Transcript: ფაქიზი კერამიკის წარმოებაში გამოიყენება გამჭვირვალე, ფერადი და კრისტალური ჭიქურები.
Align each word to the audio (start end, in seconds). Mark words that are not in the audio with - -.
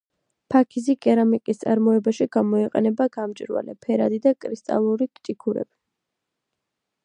ფაქიზი 0.51 0.93
კერამიკის 1.05 1.61
წარმოებაში 1.63 2.27
გამოიყენება 2.37 3.07
გამჭვირვალე, 3.17 3.77
ფერადი 3.87 4.21
და 4.27 4.35
კრისტალური 4.47 5.11
ჭიქურები. 5.29 5.75